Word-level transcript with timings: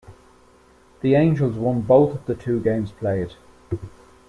The 1.01 1.13
Angels 1.13 1.57
won 1.57 1.81
both 1.81 2.15
of 2.15 2.25
the 2.25 2.33
two 2.33 2.59
games 2.59 2.91
played. 2.91 3.35